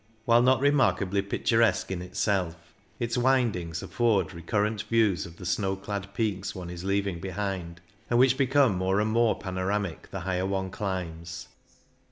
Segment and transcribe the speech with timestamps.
[0.25, 6.11] While not remarkably picturesque in itself, its windings afford recurrent views of the snow clad
[6.15, 10.71] peaks one is leaving behind, and which become more and more panoramic the higher one
[10.71, 11.49] climbs.